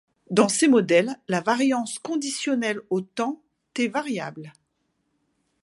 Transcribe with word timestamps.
Dans 0.31 0.49
ces 0.49 0.67
modèles, 0.67 1.15
la 1.27 1.41
variance 1.41 1.99
conditionnelle 1.99 2.81
au 2.89 3.01
temps 3.01 3.39
t 3.75 3.83
est 3.83 3.87
variable. 3.87 4.51